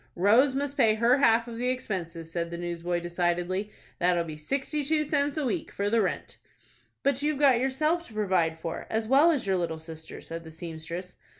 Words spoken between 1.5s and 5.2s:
the expenses," said the newsboy, decidedly. "That'll be sixty two